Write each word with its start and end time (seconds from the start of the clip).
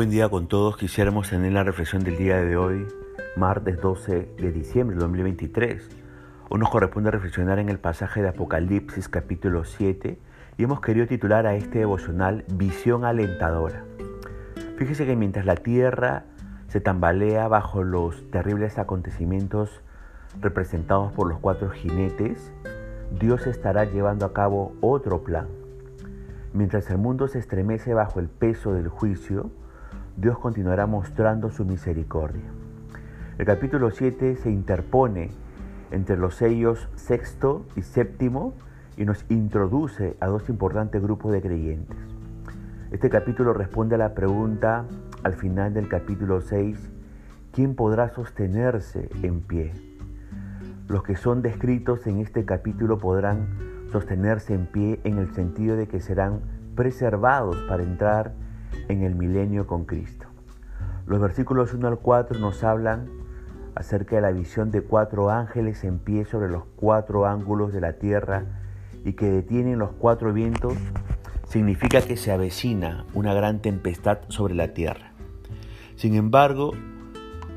buen 0.00 0.08
día 0.08 0.30
con 0.30 0.46
todos. 0.46 0.78
Quisiéramos 0.78 1.28
tener 1.28 1.52
la 1.52 1.62
reflexión 1.62 2.02
del 2.02 2.16
día 2.16 2.38
de 2.40 2.56
hoy, 2.56 2.86
martes 3.36 3.78
12 3.82 4.30
de 4.34 4.50
diciembre 4.50 4.96
de 4.96 5.02
2023. 5.02 5.90
Hoy 6.48 6.58
nos 6.58 6.70
corresponde 6.70 7.10
reflexionar 7.10 7.58
en 7.58 7.68
el 7.68 7.78
pasaje 7.78 8.22
de 8.22 8.28
Apocalipsis 8.30 9.10
capítulo 9.10 9.66
7 9.66 10.18
y 10.56 10.62
hemos 10.62 10.80
querido 10.80 11.06
titular 11.06 11.46
a 11.46 11.54
este 11.54 11.80
devocional 11.80 12.46
Visión 12.48 13.04
alentadora. 13.04 13.84
Fíjese 14.78 15.04
que 15.04 15.16
mientras 15.16 15.44
la 15.44 15.56
tierra 15.56 16.24
se 16.68 16.80
tambalea 16.80 17.46
bajo 17.48 17.84
los 17.84 18.30
terribles 18.30 18.78
acontecimientos 18.78 19.82
representados 20.40 21.12
por 21.12 21.28
los 21.28 21.40
cuatro 21.40 21.68
jinetes, 21.68 22.50
Dios 23.20 23.46
estará 23.46 23.84
llevando 23.84 24.24
a 24.24 24.32
cabo 24.32 24.74
otro 24.80 25.24
plan. 25.24 25.48
Mientras 26.54 26.88
el 26.88 26.96
mundo 26.96 27.28
se 27.28 27.38
estremece 27.38 27.92
bajo 27.92 28.18
el 28.18 28.30
peso 28.30 28.72
del 28.72 28.88
juicio, 28.88 29.50
Dios 30.20 30.38
continuará 30.38 30.86
mostrando 30.86 31.50
su 31.50 31.64
misericordia. 31.64 32.44
El 33.38 33.46
capítulo 33.46 33.90
7 33.90 34.36
se 34.36 34.50
interpone 34.50 35.30
entre 35.90 36.18
los 36.18 36.34
sellos 36.34 36.90
sexto 36.94 37.64
y 37.74 37.80
séptimo 37.80 38.52
y 38.98 39.06
nos 39.06 39.24
introduce 39.30 40.18
a 40.20 40.26
dos 40.26 40.50
importantes 40.50 41.00
grupos 41.00 41.32
de 41.32 41.40
creyentes. 41.40 41.96
Este 42.90 43.08
capítulo 43.08 43.54
responde 43.54 43.94
a 43.94 43.98
la 43.98 44.12
pregunta 44.12 44.84
al 45.22 45.32
final 45.32 45.72
del 45.72 45.88
capítulo 45.88 46.42
6, 46.42 46.90
¿quién 47.50 47.74
podrá 47.74 48.10
sostenerse 48.10 49.08
en 49.22 49.40
pie? 49.40 49.72
Los 50.86 51.02
que 51.02 51.16
son 51.16 51.40
descritos 51.40 52.06
en 52.06 52.18
este 52.18 52.44
capítulo 52.44 52.98
podrán 52.98 53.48
sostenerse 53.90 54.52
en 54.52 54.66
pie 54.66 55.00
en 55.04 55.16
el 55.16 55.32
sentido 55.32 55.76
de 55.76 55.88
que 55.88 56.00
serán 56.00 56.40
preservados 56.74 57.56
para 57.66 57.82
entrar 57.82 58.34
en 58.34 58.49
el 58.98 59.14
milenio 59.14 59.66
con 59.66 59.84
Cristo. 59.84 60.26
Los 61.06 61.20
versículos 61.20 61.72
1 61.72 61.88
al 61.88 61.98
4 61.98 62.38
nos 62.38 62.62
hablan 62.64 63.08
acerca 63.74 64.16
de 64.16 64.22
la 64.22 64.30
visión 64.30 64.70
de 64.70 64.82
cuatro 64.82 65.30
ángeles 65.30 65.84
en 65.84 65.98
pie 65.98 66.24
sobre 66.24 66.48
los 66.48 66.64
cuatro 66.76 67.26
ángulos 67.26 67.72
de 67.72 67.80
la 67.80 67.94
tierra 67.94 68.44
y 69.04 69.14
que 69.14 69.30
detienen 69.30 69.78
los 69.78 69.92
cuatro 69.92 70.32
vientos, 70.32 70.74
significa 71.48 72.02
que 72.02 72.16
se 72.16 72.32
avecina 72.32 73.06
una 73.14 73.32
gran 73.32 73.60
tempestad 73.60 74.18
sobre 74.28 74.54
la 74.54 74.74
tierra. 74.74 75.12
Sin 75.96 76.14
embargo, 76.14 76.72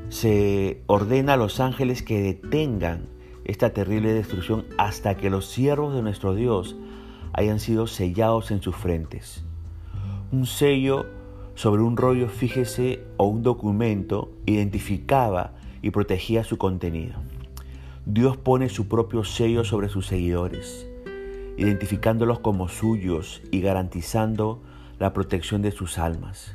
se 0.08 0.82
ordena 0.86 1.34
a 1.34 1.36
los 1.36 1.60
ángeles 1.60 2.02
que 2.02 2.22
detengan 2.22 3.08
esta 3.44 3.70
terrible 3.70 4.14
destrucción 4.14 4.64
hasta 4.78 5.16
que 5.16 5.30
los 5.30 5.46
siervos 5.46 5.94
de 5.94 6.02
nuestro 6.02 6.34
Dios 6.34 6.76
hayan 7.32 7.60
sido 7.60 7.86
sellados 7.86 8.50
en 8.50 8.62
sus 8.62 8.76
frentes. 8.76 9.44
Un 10.32 10.46
sello 10.46 11.06
sobre 11.54 11.82
un 11.82 11.96
rollo, 11.96 12.28
fíjese, 12.28 13.04
o 13.16 13.26
un 13.26 13.42
documento 13.42 14.32
identificaba 14.46 15.52
y 15.82 15.90
protegía 15.90 16.44
su 16.44 16.58
contenido. 16.58 17.14
Dios 18.06 18.36
pone 18.36 18.68
su 18.68 18.88
propio 18.88 19.24
sello 19.24 19.64
sobre 19.64 19.88
sus 19.88 20.06
seguidores, 20.06 20.86
identificándolos 21.56 22.40
como 22.40 22.68
suyos 22.68 23.42
y 23.50 23.60
garantizando 23.60 24.60
la 24.98 25.12
protección 25.12 25.62
de 25.62 25.70
sus 25.70 25.98
almas. 25.98 26.54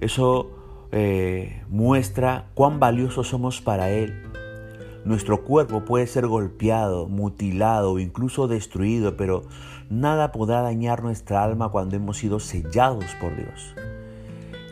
Eso 0.00 0.50
eh, 0.92 1.62
muestra 1.68 2.46
cuán 2.54 2.80
valiosos 2.80 3.28
somos 3.28 3.60
para 3.60 3.90
Él. 3.90 4.14
Nuestro 5.04 5.44
cuerpo 5.44 5.84
puede 5.84 6.06
ser 6.06 6.26
golpeado, 6.26 7.08
mutilado 7.08 7.92
o 7.92 7.98
incluso 7.98 8.48
destruido, 8.48 9.16
pero 9.16 9.42
nada 9.90 10.32
podrá 10.32 10.62
dañar 10.62 11.02
nuestra 11.02 11.42
alma 11.42 11.70
cuando 11.70 11.96
hemos 11.96 12.18
sido 12.18 12.40
sellados 12.40 13.14
por 13.20 13.36
Dios. 13.36 13.74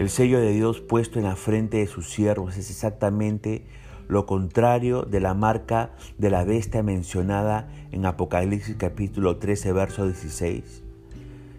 El 0.01 0.09
sello 0.09 0.41
de 0.41 0.53
Dios 0.53 0.81
puesto 0.81 1.19
en 1.19 1.27
la 1.27 1.37
frente 1.37 1.77
de 1.77 1.87
sus 1.87 2.09
siervos 2.09 2.57
es 2.57 2.71
exactamente 2.71 3.67
lo 4.09 4.25
contrario 4.25 5.03
de 5.03 5.21
la 5.21 5.35
marca 5.35 5.91
de 6.17 6.31
la 6.31 6.43
bestia 6.43 6.83
mencionada 6.83 7.69
en 7.93 8.07
Apocalipsis 8.07 8.77
capítulo 8.77 9.37
13, 9.37 9.75
verso 9.75 10.07
16. 10.07 10.83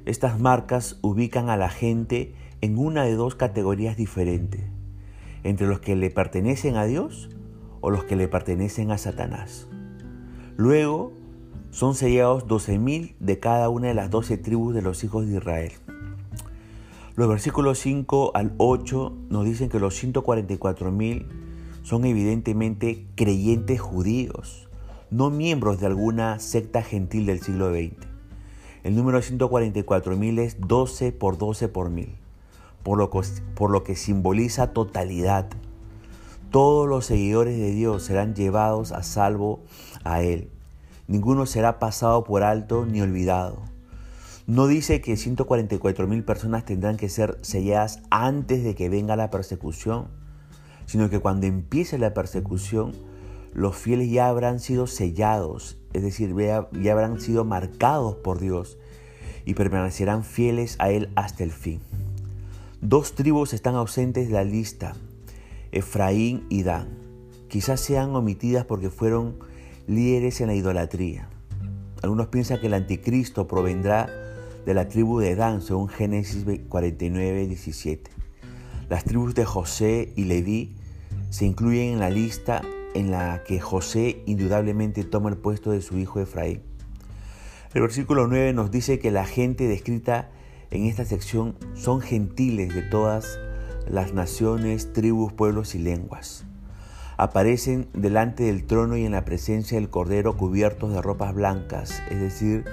Estas 0.05 0.39
marcas 0.39 0.97
ubican 1.03 1.51
a 1.51 1.55
la 1.55 1.69
gente 1.69 2.33
en 2.61 2.79
una 2.79 3.03
de 3.03 3.13
dos 3.13 3.35
categorías 3.35 3.95
diferentes, 3.95 4.63
entre 5.43 5.67
los 5.67 5.79
que 5.79 5.95
le 5.95 6.09
pertenecen 6.09 6.77
a 6.77 6.85
Dios 6.85 7.29
o 7.79 7.91
los 7.91 8.05
que 8.05 8.15
le 8.15 8.27
pertenecen 8.27 8.89
a 8.89 8.97
Satanás. 8.97 9.67
Luego 10.57 11.13
son 11.69 11.93
sellados 11.93 12.47
12.000 12.47 13.13
de 13.19 13.37
cada 13.37 13.69
una 13.69 13.89
de 13.89 13.93
las 13.93 14.09
doce 14.09 14.39
tribus 14.39 14.73
de 14.73 14.81
los 14.81 15.03
hijos 15.03 15.27
de 15.27 15.37
Israel. 15.37 15.73
Los 17.15 17.27
versículos 17.27 17.79
5 17.79 18.31
al 18.35 18.53
8 18.57 19.13
nos 19.29 19.43
dicen 19.43 19.67
que 19.67 19.81
los 19.81 20.01
144.000 20.01 21.25
son 21.83 22.05
evidentemente 22.05 23.05
creyentes 23.15 23.81
judíos, 23.81 24.69
no 25.09 25.29
miembros 25.29 25.81
de 25.81 25.87
alguna 25.87 26.39
secta 26.39 26.81
gentil 26.81 27.25
del 27.25 27.41
siglo 27.41 27.69
XX. 27.69 28.07
El 28.83 28.95
número 28.95 29.19
144.000 29.19 30.39
es 30.39 30.61
12 30.61 31.11
por 31.11 31.37
12 31.37 31.67
por 31.67 31.89
mil, 31.89 32.15
por 32.81 32.97
lo, 32.97 33.09
que, 33.09 33.19
por 33.55 33.71
lo 33.71 33.83
que 33.83 33.97
simboliza 33.97 34.71
totalidad. 34.71 35.49
Todos 36.49 36.87
los 36.87 37.07
seguidores 37.07 37.59
de 37.59 37.71
Dios 37.71 38.03
serán 38.03 38.35
llevados 38.35 38.93
a 38.93 39.03
salvo 39.03 39.59
a 40.05 40.21
Él. 40.23 40.49
Ninguno 41.09 41.45
será 41.45 41.77
pasado 41.77 42.23
por 42.23 42.43
alto 42.43 42.85
ni 42.85 43.01
olvidado. 43.01 43.57
No 44.51 44.67
dice 44.67 44.99
que 44.99 45.15
144 45.15 46.07
mil 46.09 46.25
personas 46.25 46.65
tendrán 46.65 46.97
que 46.97 47.07
ser 47.07 47.37
selladas 47.41 48.01
antes 48.09 48.65
de 48.65 48.75
que 48.75 48.89
venga 48.89 49.15
la 49.15 49.29
persecución, 49.29 50.09
sino 50.85 51.09
que 51.09 51.19
cuando 51.19 51.47
empiece 51.47 51.97
la 51.97 52.13
persecución, 52.13 52.91
los 53.53 53.77
fieles 53.77 54.11
ya 54.11 54.27
habrán 54.27 54.59
sido 54.59 54.87
sellados, 54.87 55.77
es 55.93 56.03
decir, 56.03 56.35
ya, 56.35 56.67
habrán 56.91 57.21
sido 57.21 57.45
marcados 57.45 58.17
por 58.17 58.41
Dios 58.41 58.77
y 59.45 59.53
permanecerán 59.53 60.25
fieles 60.25 60.75
a 60.79 60.91
Él 60.91 61.11
hasta 61.15 61.45
el 61.45 61.51
fin. 61.53 61.79
Dos 62.81 63.15
tribus 63.15 63.53
están 63.53 63.75
ausentes 63.75 64.27
de 64.27 64.33
la 64.33 64.43
lista, 64.43 64.97
Efraín 65.71 66.45
y 66.49 66.63
Dan. 66.63 66.89
Quizás 67.47 67.79
sean 67.79 68.13
omitidas 68.13 68.65
porque 68.65 68.89
fueron 68.89 69.37
líderes 69.87 70.41
en 70.41 70.47
la 70.47 70.55
idolatría. 70.55 71.29
Algunos 72.01 72.27
piensan 72.27 72.59
que 72.59 72.67
el 72.67 72.73
anticristo 72.73 73.47
provendrá 73.47 74.09
de 74.65 74.73
la 74.73 74.87
tribu 74.87 75.19
de 75.19 75.35
Dan, 75.35 75.61
según 75.61 75.89
Génesis 75.89 76.45
49, 76.69 77.47
17. 77.47 78.11
Las 78.89 79.03
tribus 79.03 79.35
de 79.35 79.45
José 79.45 80.13
y 80.15 80.25
Leví 80.25 80.75
se 81.29 81.45
incluyen 81.45 81.93
en 81.93 81.99
la 81.99 82.09
lista 82.09 82.61
en 82.93 83.11
la 83.11 83.43
que 83.45 83.59
José 83.59 84.21
indudablemente 84.25 85.03
toma 85.03 85.29
el 85.29 85.37
puesto 85.37 85.71
de 85.71 85.81
su 85.81 85.97
hijo 85.97 86.19
Efraín. 86.19 86.61
El 87.73 87.81
versículo 87.81 88.27
9 88.27 88.53
nos 88.53 88.69
dice 88.69 88.99
que 88.99 89.11
la 89.11 89.25
gente 89.25 89.67
descrita 89.67 90.29
en 90.71 90.85
esta 90.85 91.05
sección 91.05 91.55
son 91.73 92.01
gentiles 92.01 92.73
de 92.73 92.81
todas 92.81 93.39
las 93.89 94.13
naciones, 94.13 94.93
tribus, 94.93 95.33
pueblos 95.33 95.75
y 95.75 95.79
lenguas. 95.79 96.45
Aparecen 97.17 97.87
delante 97.93 98.43
del 98.43 98.65
trono 98.65 98.97
y 98.97 99.05
en 99.05 99.11
la 99.11 99.25
presencia 99.25 99.77
del 99.77 99.89
Cordero 99.89 100.37
cubiertos 100.37 100.93
de 100.93 101.01
ropas 101.01 101.33
blancas, 101.33 102.01
es 102.09 102.19
decir, 102.19 102.65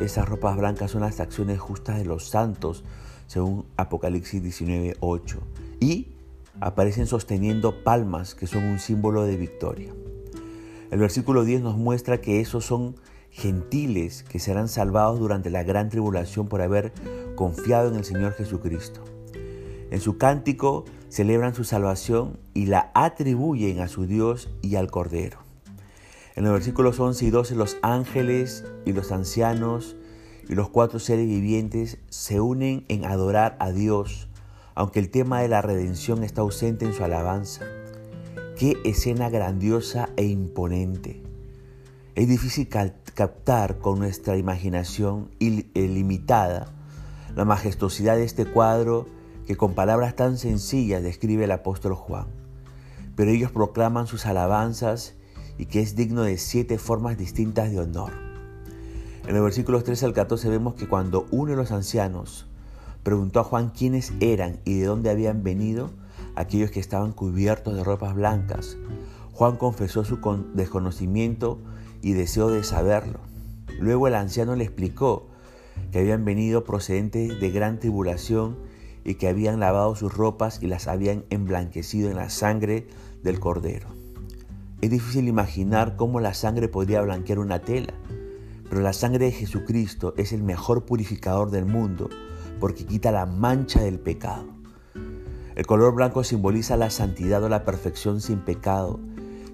esas 0.00 0.28
ropas 0.28 0.56
blancas 0.56 0.90
son 0.90 1.02
las 1.02 1.20
acciones 1.20 1.58
justas 1.58 1.98
de 1.98 2.04
los 2.04 2.28
santos, 2.28 2.84
según 3.26 3.64
Apocalipsis 3.76 4.42
19:8. 4.42 5.38
Y 5.80 6.08
aparecen 6.60 7.06
sosteniendo 7.06 7.82
palmas, 7.84 8.34
que 8.34 8.46
son 8.46 8.64
un 8.64 8.78
símbolo 8.78 9.24
de 9.24 9.36
victoria. 9.36 9.92
El 10.90 11.00
versículo 11.00 11.44
10 11.44 11.62
nos 11.62 11.76
muestra 11.76 12.20
que 12.20 12.40
esos 12.40 12.64
son 12.64 12.96
gentiles 13.30 14.22
que 14.22 14.38
serán 14.38 14.68
salvados 14.68 15.18
durante 15.18 15.50
la 15.50 15.62
gran 15.62 15.90
tribulación 15.90 16.48
por 16.48 16.62
haber 16.62 16.92
confiado 17.34 17.90
en 17.90 17.96
el 17.96 18.04
Señor 18.04 18.32
Jesucristo. 18.32 19.02
En 19.90 20.00
su 20.00 20.16
cántico 20.16 20.84
celebran 21.08 21.54
su 21.54 21.64
salvación 21.64 22.38
y 22.54 22.66
la 22.66 22.90
atribuyen 22.94 23.80
a 23.80 23.88
su 23.88 24.06
Dios 24.06 24.48
y 24.62 24.76
al 24.76 24.90
Cordero. 24.90 25.45
En 26.36 26.44
los 26.44 26.52
versículos 26.52 27.00
11 27.00 27.24
y 27.24 27.30
12 27.30 27.54
los 27.54 27.78
ángeles 27.80 28.66
y 28.84 28.92
los 28.92 29.10
ancianos 29.10 29.96
y 30.46 30.54
los 30.54 30.68
cuatro 30.68 30.98
seres 30.98 31.26
vivientes 31.26 31.96
se 32.10 32.40
unen 32.40 32.84
en 32.88 33.06
adorar 33.06 33.56
a 33.58 33.72
Dios, 33.72 34.28
aunque 34.74 34.98
el 34.98 35.08
tema 35.08 35.40
de 35.40 35.48
la 35.48 35.62
redención 35.62 36.22
está 36.22 36.42
ausente 36.42 36.84
en 36.84 36.92
su 36.92 37.02
alabanza. 37.02 37.64
Qué 38.54 38.76
escena 38.84 39.30
grandiosa 39.30 40.10
e 40.16 40.24
imponente. 40.24 41.22
Es 42.16 42.28
difícil 42.28 42.68
captar 42.68 43.78
con 43.78 43.98
nuestra 43.98 44.36
imaginación 44.36 45.30
ilimitada 45.38 46.66
la 47.34 47.46
majestuosidad 47.46 48.16
de 48.16 48.24
este 48.24 48.44
cuadro 48.44 49.06
que 49.46 49.56
con 49.56 49.72
palabras 49.72 50.14
tan 50.16 50.36
sencillas 50.36 51.02
describe 51.02 51.44
el 51.44 51.52
apóstol 51.52 51.94
Juan. 51.94 52.26
Pero 53.14 53.30
ellos 53.30 53.52
proclaman 53.52 54.06
sus 54.06 54.26
alabanzas 54.26 55.14
y 55.58 55.66
que 55.66 55.80
es 55.80 55.96
digno 55.96 56.22
de 56.22 56.38
siete 56.38 56.78
formas 56.78 57.18
distintas 57.18 57.70
de 57.70 57.80
honor. 57.80 58.12
En 59.26 59.34
los 59.34 59.42
versículos 59.42 59.84
13 59.84 60.06
al 60.06 60.12
14 60.12 60.48
vemos 60.48 60.74
que 60.74 60.88
cuando 60.88 61.26
uno 61.30 61.50
de 61.50 61.56
los 61.56 61.72
ancianos 61.72 62.46
preguntó 63.02 63.40
a 63.40 63.44
Juan 63.44 63.70
quiénes 63.70 64.12
eran 64.20 64.60
y 64.64 64.78
de 64.78 64.86
dónde 64.86 65.10
habían 65.10 65.42
venido 65.42 65.90
aquellos 66.36 66.70
que 66.70 66.80
estaban 66.80 67.12
cubiertos 67.12 67.74
de 67.74 67.84
ropas 67.84 68.14
blancas. 68.14 68.76
Juan 69.32 69.56
confesó 69.56 70.04
su 70.04 70.18
desconocimiento 70.54 71.58
y 72.02 72.12
deseo 72.12 72.50
de 72.50 72.62
saberlo. 72.62 73.18
Luego 73.80 74.08
el 74.08 74.14
anciano 74.14 74.54
le 74.56 74.64
explicó 74.64 75.28
que 75.92 75.98
habían 75.98 76.24
venido 76.24 76.64
procedentes 76.64 77.40
de 77.40 77.50
gran 77.50 77.80
tribulación 77.80 78.56
y 79.04 79.14
que 79.14 79.28
habían 79.28 79.60
lavado 79.60 79.94
sus 79.94 80.14
ropas 80.14 80.62
y 80.62 80.66
las 80.66 80.88
habían 80.88 81.24
emblanquecido 81.30 82.10
en 82.10 82.16
la 82.16 82.30
sangre 82.30 82.86
del 83.22 83.40
cordero. 83.40 83.95
Es 84.82 84.90
difícil 84.90 85.26
imaginar 85.26 85.96
cómo 85.96 86.20
la 86.20 86.34
sangre 86.34 86.68
podría 86.68 87.00
blanquear 87.00 87.38
una 87.38 87.60
tela, 87.60 87.94
pero 88.68 88.82
la 88.82 88.92
sangre 88.92 89.26
de 89.26 89.32
Jesucristo 89.32 90.12
es 90.18 90.32
el 90.32 90.42
mejor 90.42 90.84
purificador 90.84 91.50
del 91.50 91.64
mundo 91.64 92.10
porque 92.60 92.84
quita 92.84 93.10
la 93.10 93.24
mancha 93.24 93.80
del 93.80 93.98
pecado. 93.98 94.46
El 95.54 95.66
color 95.66 95.94
blanco 95.94 96.24
simboliza 96.24 96.76
la 96.76 96.90
santidad 96.90 97.42
o 97.42 97.48
la 97.48 97.64
perfección 97.64 98.20
sin 98.20 98.40
pecado 98.40 99.00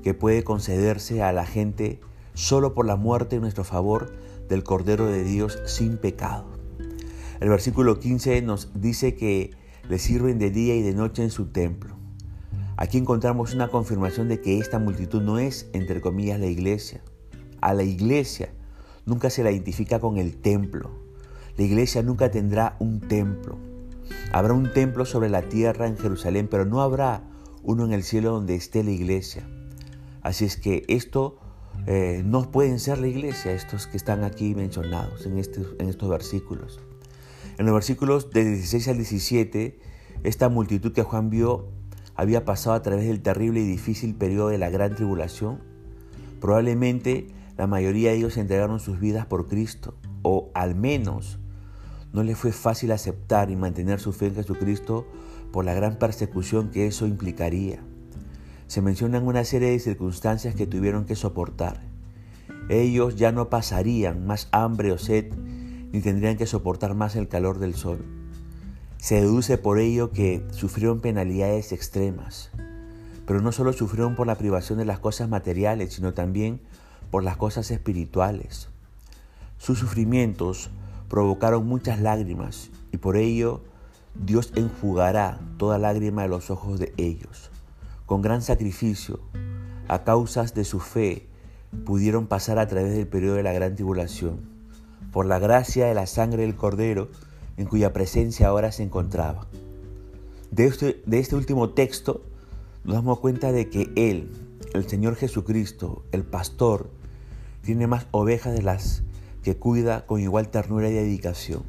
que 0.03 0.15
puede 0.15 0.43
concederse 0.43 1.23
a 1.23 1.33
la 1.33 1.47
gente 1.47 2.01
solo 2.35 2.75
por 2.75 2.85
la 2.87 2.97
muerte 2.97 3.37
en 3.37 3.43
nuestro 3.43 3.63
favor 3.63 4.13
del 4.49 4.65
Cordero 4.65 5.07
de 5.07 5.23
Dios 5.23 5.61
sin 5.67 5.99
pecado. 5.99 6.47
El 7.41 7.49
versículo 7.49 8.01
15 8.01 8.43
nos 8.43 8.73
dice 8.75 9.15
que 9.15 9.53
le 9.89 9.99
sirven 10.01 10.41
de 10.41 10.51
día 10.51 10.75
y 10.75 10.83
de 10.83 10.95
noche 10.95 11.23
en 11.23 11.31
su 11.31 11.47
templo. 11.47 12.02
Aquí 12.83 12.99
encontramos 12.99 13.55
una 13.55 13.69
confirmación 13.69 14.27
de 14.27 14.41
que 14.41 14.59
esta 14.59 14.81
multitud 14.81 15.23
no 15.23 15.39
es, 15.39 15.71
entre 15.73 16.01
comillas, 16.01 16.41
la 16.41 16.47
iglesia. 16.47 17.01
A 17.61 17.75
la 17.75 17.85
iglesia 17.85 18.53
nunca 19.07 19.31
se 19.31 19.45
la 19.45 19.53
identifica 19.53 20.01
con 20.01 20.19
el 20.19 20.37
templo. 20.37 20.91
La 21.57 21.63
iglesia 21.63 22.03
nunca 22.03 22.33
tendrá 22.33 22.75
un 22.81 22.99
templo. 22.99 23.57
Habrá 24.33 24.55
un 24.55 24.73
templo 24.73 25.05
sobre 25.05 25.29
la 25.29 25.43
tierra 25.43 25.87
en 25.87 25.97
Jerusalén, 25.97 26.49
pero 26.51 26.65
no 26.65 26.83
habrá 26.83 27.23
uno 27.63 27.85
en 27.85 27.93
el 27.93 28.03
cielo 28.03 28.33
donde 28.33 28.57
esté 28.57 28.83
la 28.83 28.91
iglesia. 28.91 29.49
Así 30.23 30.45
es 30.45 30.57
que 30.57 30.85
esto 30.89 31.39
eh, 31.87 32.23
no 32.25 32.51
pueden 32.51 32.81
ser 32.81 32.99
la 32.99 33.07
iglesia, 33.07 33.53
estos 33.53 33.87
que 33.87 33.97
están 33.97 34.25
aquí 34.25 34.57
mencionados 34.57 35.25
en, 35.25 35.39
este, 35.39 35.63
en 35.79 35.89
estos 35.89 36.11
versículos. 36.11 36.81
En 37.59 37.67
los 37.67 37.75
versículos 37.75 38.31
de 38.33 38.45
16 38.45 38.89
al 38.89 38.97
17, 38.97 39.79
esta 40.25 40.49
multitud 40.49 40.93
que 40.93 41.05
Juan 41.05 41.31
vio 41.31 41.81
había 42.15 42.45
pasado 42.45 42.77
a 42.77 42.83
través 42.83 43.07
del 43.07 43.23
terrible 43.23 43.61
y 43.61 43.67
difícil 43.67 44.15
periodo 44.15 44.49
de 44.49 44.59
la 44.59 44.71
gran 44.71 44.95
tribulación. 44.95 45.61
Probablemente 46.41 47.29
la 47.57 47.67
mayoría 47.67 48.11
de 48.11 48.17
ellos 48.17 48.37
entregaron 48.37 48.81
sus 48.81 49.01
vidas 49.01 49.27
por 49.27 49.49
Cristo, 49.49 49.95
o 50.23 50.51
al 50.55 50.75
menos 50.75 51.39
no 52.13 52.23
les 52.23 52.37
fue 52.37 52.53
fácil 52.53 52.93
aceptar 52.93 53.51
y 53.51 53.57
mantener 53.57 54.01
su 54.01 54.13
fe 54.13 54.27
en 54.27 54.35
Jesucristo 54.35 55.07
por 55.53 55.65
la 55.65 55.75
gran 55.75 55.97
persecución 55.97 56.71
que 56.71 56.87
eso 56.87 57.07
implicaría. 57.07 57.81
Se 58.67 58.83
mencionan 58.83 59.27
una 59.27 59.45
serie 59.45 59.71
de 59.71 59.79
circunstancias 59.79 60.55
que 60.55 60.67
tuvieron 60.67 61.05
que 61.05 61.17
soportar. 61.17 61.81
Ellos 62.69 63.17
ya 63.17 63.33
no 63.33 63.51
pasarían 63.51 64.27
más 64.27 64.49
hambre 64.51 64.93
o 64.93 64.99
sed, 64.99 65.33
ni 65.93 66.01
tendrían 66.01 66.37
que 66.37 66.47
soportar 66.47 66.95
más 66.95 67.17
el 67.17 67.29
calor 67.29 67.59
del 67.59 67.75
sol. 67.75 68.22
Se 69.03 69.17
deduce 69.17 69.59
por 69.59 69.81
ello 69.81 70.13
que 70.13 70.47
sufrieron 70.53 71.01
penalidades 71.01 71.73
extremas, 71.73 72.53
pero 73.27 73.41
no 73.41 73.51
solo 73.51 73.73
sufrieron 73.73 74.15
por 74.15 74.29
la 74.29 74.37
privación 74.37 74.79
de 74.79 74.85
las 74.85 75.01
cosas 75.01 75.29
materiales, 75.29 75.95
sino 75.95 76.15
también 76.15 76.61
por 77.11 77.25
las 77.25 77.37
cosas 77.37 77.73
espirituales. 77.73 78.69
Sus 79.59 79.81
sufrimientos 79.81 80.71
provocaron 81.09 81.67
muchas 81.67 82.01
lágrimas 82.01 82.71
y 82.93 82.99
por 82.99 83.17
ello 83.17 83.63
Dios 84.15 84.53
enjugará 84.55 85.41
toda 85.57 85.79
lágrima 85.79 86.23
de 86.23 86.29
los 86.29 86.51
ojos 86.51 86.79
de 86.79 86.93
ellos 86.97 87.51
con 88.13 88.21
gran 88.21 88.43
sacrificio, 88.43 89.21
a 89.89 90.05
causas 90.05 90.53
de 90.53 90.65
su 90.67 90.81
fe, 90.81 91.27
pudieron 91.87 92.27
pasar 92.27 92.59
a 92.59 92.67
través 92.67 92.95
del 92.95 93.07
periodo 93.07 93.37
de 93.37 93.43
la 93.43 93.55
gran 93.55 93.75
tribulación, 93.75 94.41
por 95.13 95.25
la 95.25 95.39
gracia 95.39 95.87
de 95.87 95.95
la 95.95 96.07
sangre 96.07 96.43
del 96.43 96.55
Cordero, 96.55 97.09
en 97.57 97.67
cuya 97.67 97.93
presencia 97.93 98.49
ahora 98.49 98.73
se 98.73 98.83
encontraba. 98.83 99.47
De 100.51 100.67
este, 100.67 101.03
de 101.07 101.19
este 101.19 101.37
último 101.37 101.71
texto 101.71 102.23
nos 102.85 102.97
damos 102.97 103.21
cuenta 103.21 103.53
de 103.53 103.69
que 103.71 103.91
Él, 103.97 104.31
el 104.75 104.89
Señor 104.89 105.17
Jesucristo, 105.17 106.05
el 106.13 106.25
pastor, 106.25 106.91
tiene 107.63 107.87
más 107.87 108.07
ovejas 108.11 108.55
de 108.55 108.63
las 108.63 109.03
que 109.43 109.57
cuida 109.57 110.07
con 110.07 110.21
igual 110.21 110.49
ternura 110.49 110.89
y 110.89 110.93
dedicación. 110.93 111.63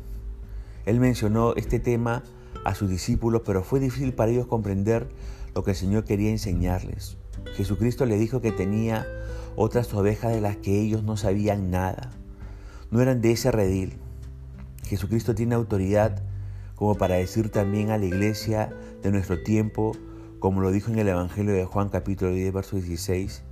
Él 0.86 1.00
mencionó 1.00 1.56
este 1.56 1.80
tema 1.80 2.24
a 2.66 2.76
sus 2.76 2.90
discípulos, 2.90 3.44
pero 3.46 3.64
fue 3.64 3.80
difícil 3.80 4.14
para 4.14 4.32
ellos 4.32 4.48
comprender 4.48 5.08
lo 5.56 5.64
que 5.64 5.72
el 5.72 5.78
Señor 5.78 6.04
quería 6.04 6.30
enseñarles. 6.30 7.18
Jesucristo 7.56 8.06
le 8.06 8.18
dijo 8.18 8.42
que 8.42 8.52
tenía 8.52 9.06
otras 9.56 9.94
ovejas 9.94 10.34
de 10.34 10.42
las 10.42 10.58
que 10.58 10.80
ellos 10.80 11.04
no 11.04 11.18
sabían 11.18 11.70
nada. 11.72 12.12
No 12.92 13.02
eran 13.02 13.22
de 13.22 13.32
ese 13.32 13.52
redil. 13.52 13.98
Jesucristo 14.86 15.36
tiene 15.36 15.56
autoridad 15.56 16.22
como 16.76 16.96
para 16.96 17.16
decir 17.16 17.50
también 17.50 17.92
a 17.92 17.98
la 17.98 18.06
iglesia 18.06 18.74
de 19.02 19.12
nuestro 19.12 19.42
tiempo, 19.42 19.94
como 20.40 20.62
lo 20.62 20.72
dijo 20.72 20.92
en 20.92 21.00
el 21.00 21.08
Evangelio 21.08 21.54
de 21.54 21.66
Juan 21.66 21.90
capítulo 21.90 22.32
10, 22.32 22.54
verso 22.54 22.76
16, 22.76 23.44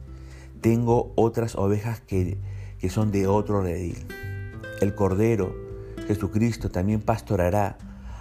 tengo 0.59 1.13
otras 1.15 1.55
ovejas 1.55 2.01
que, 2.01 2.37
que 2.79 2.89
son 2.89 3.11
de 3.11 3.27
otro 3.27 3.61
redil. 3.61 4.05
El 4.81 4.95
Cordero, 4.95 5.55
Jesucristo, 6.07 6.71
también 6.71 7.01
pastorará 7.01 7.77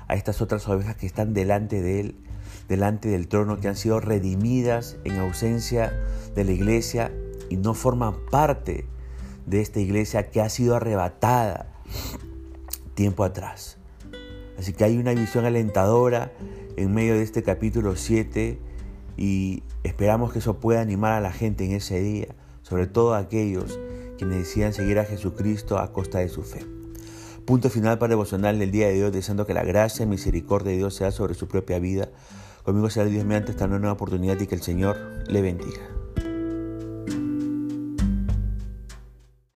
a 0.06 0.14
estas 0.14 0.40
otras 0.42 0.68
ovejas 0.68 0.96
que 0.96 1.06
están 1.06 1.34
delante 1.34 1.80
de 1.80 2.00
Él 2.00 2.14
delante 2.70 3.08
del 3.08 3.26
trono, 3.26 3.58
que 3.58 3.66
han 3.66 3.74
sido 3.74 3.98
redimidas 3.98 4.96
en 5.02 5.18
ausencia 5.18 5.92
de 6.36 6.44
la 6.44 6.52
iglesia 6.52 7.12
y 7.48 7.56
no 7.56 7.74
forman 7.74 8.14
parte 8.30 8.86
de 9.44 9.60
esta 9.60 9.80
iglesia 9.80 10.30
que 10.30 10.40
ha 10.40 10.48
sido 10.48 10.76
arrebatada 10.76 11.66
tiempo 12.94 13.24
atrás. 13.24 13.78
Así 14.58 14.72
que 14.72 14.84
hay 14.84 14.98
una 14.98 15.12
visión 15.14 15.44
alentadora 15.44 16.32
en 16.76 16.92
medio 16.92 17.14
de 17.14 17.22
este 17.22 17.42
capítulo 17.42 17.96
7 17.96 18.58
y 19.16 19.62
esperamos 19.84 20.32
que 20.32 20.40
eso 20.40 20.60
pueda 20.60 20.80
animar 20.80 21.12
a 21.12 21.20
la 21.20 21.32
gente 21.32 21.64
en 21.64 21.72
ese 21.72 22.00
día, 22.00 22.28
sobre 22.62 22.86
todo 22.86 23.14
a 23.14 23.18
aquellos 23.18 23.78
que 24.18 24.26
decidan 24.26 24.72
seguir 24.72 24.98
a 24.98 25.04
Jesucristo 25.04 25.78
a 25.78 25.92
costa 25.92 26.18
de 26.18 26.28
su 26.28 26.42
fe. 26.42 26.66
Punto 27.46 27.70
final 27.70 27.98
para 27.98 28.10
devocional 28.10 28.58
del 28.58 28.70
día 28.70 28.88
de 28.88 29.04
hoy, 29.04 29.10
deseando 29.10 29.46
que 29.46 29.54
la 29.54 29.64
gracia 29.64 30.04
y 30.04 30.06
misericordia 30.06 30.72
de 30.72 30.78
Dios 30.78 30.94
sea 30.94 31.10
sobre 31.10 31.34
su 31.34 31.48
propia 31.48 31.78
vida 31.78 32.10
Conmigo 32.64 32.90
será 32.90 33.06
Dios 33.06 33.24
mediante 33.24 33.52
esta 33.52 33.66
nueva 33.66 33.92
oportunidad 33.92 34.38
y 34.38 34.46
que 34.46 34.54
el 34.54 34.62
Señor 34.62 34.96
le 35.26 35.40
bendiga. 35.40 35.89